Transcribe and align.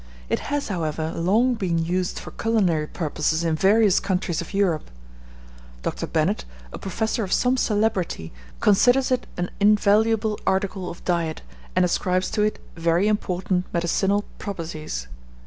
It 0.29 0.39
has, 0.49 0.69
however, 0.69 1.11
long 1.11 1.53
been 1.53 1.77
used 1.77 2.17
for 2.17 2.31
culinary 2.31 2.87
purposes 2.87 3.43
in 3.43 3.53
various 3.53 3.99
countries 3.99 4.41
of 4.41 4.51
Europe. 4.51 4.89
Dr. 5.83 6.07
Bennett, 6.07 6.43
a 6.73 6.79
professor 6.79 7.23
of 7.23 7.31
some 7.31 7.55
celebrity, 7.55 8.33
considers 8.61 9.11
it 9.11 9.27
an 9.37 9.51
invaluable 9.59 10.39
article 10.47 10.89
of 10.89 11.05
diet, 11.05 11.43
and 11.75 11.85
ascribes 11.85 12.31
to 12.31 12.41
it 12.41 12.57
very 12.75 13.07
important 13.07 13.65
medicinal 13.71 14.25
properties. 14.39 15.07